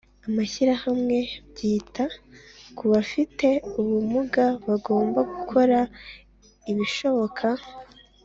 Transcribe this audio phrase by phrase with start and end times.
[0.27, 1.17] amashyirahamwe
[1.51, 2.05] byita
[2.77, 3.47] ku bafite
[3.79, 5.79] ubumuga bagomba gukora
[6.71, 7.47] ibishoboka